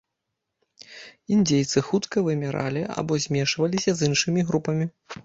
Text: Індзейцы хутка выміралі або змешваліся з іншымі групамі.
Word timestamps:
Індзейцы 1.35 1.83
хутка 1.89 2.23
выміралі 2.29 2.81
або 3.03 3.19
змешваліся 3.27 3.91
з 4.01 4.09
іншымі 4.11 4.41
групамі. 4.49 4.85